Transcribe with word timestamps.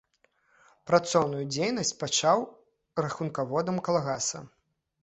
Працоўную 0.91 1.43
дзейнасць 1.57 1.93
пачаў 2.03 2.39
рахункаводам 3.05 3.77
калгаса. 3.91 4.47